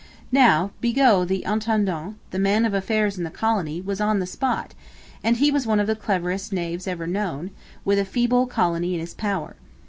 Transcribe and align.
Now, 0.31 0.71
Bigot 0.81 1.27
the 1.27 1.45
intendant, 1.45 2.15
the 2.31 2.39
man 2.39 2.65
of 2.65 2.73
affairs 2.73 3.19
in 3.19 3.23
the 3.23 3.29
colony, 3.29 3.81
was 3.81 4.01
on 4.01 4.17
the 4.17 4.25
spot; 4.25 4.73
and 5.23 5.37
he 5.37 5.51
was 5.51 5.67
one 5.67 5.79
of 5.79 5.85
the 5.85 5.95
cleverest 5.95 6.51
knaves 6.51 6.87
ever 6.87 7.05
known, 7.05 7.51
with 7.85 7.99
a 7.99 8.03
feeble 8.05 8.47
colony 8.47 8.95
in 8.95 8.99
his 8.99 9.13
power. 9.13 9.57